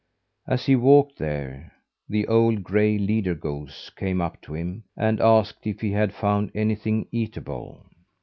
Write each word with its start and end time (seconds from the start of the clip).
As 0.47 0.65
he 0.65 0.75
walked 0.75 1.19
there, 1.19 1.73
the 2.09 2.27
old 2.27 2.63
gray 2.63 2.97
leader 2.97 3.35
goose 3.35 3.91
came 3.95 4.19
up 4.19 4.41
to 4.41 4.55
him, 4.55 4.83
and 4.97 5.21
asked 5.21 5.67
if 5.67 5.79
he 5.79 5.91
had 5.91 6.11
found 6.11 6.49
anything 6.55 7.07
eatable. 7.11 7.85